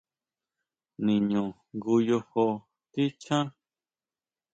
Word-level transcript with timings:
¿Niñu 1.05 1.43
ngoyo 1.75 2.17
tichján? 2.91 3.47